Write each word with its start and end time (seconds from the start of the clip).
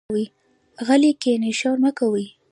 غلي 0.87 1.11
کېنئ، 1.21 1.51
شور 1.59 1.77
مۀ 1.83 1.91
کوئ. 1.97 2.25